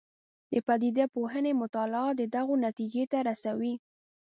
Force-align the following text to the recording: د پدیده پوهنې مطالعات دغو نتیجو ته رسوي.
د 0.51 0.53
پدیده 0.67 1.05
پوهنې 1.15 1.51
مطالعات 1.61 2.17
دغو 2.35 2.53
نتیجو 2.65 3.03
ته 3.11 3.17
رسوي. 3.29 3.73